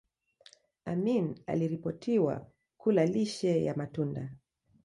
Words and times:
Amin 0.85 1.35
aliripotiwa 1.47 2.47
kula 2.77 3.05
lishe 3.05 3.63
ya 3.63 3.75
matunda 3.75 4.29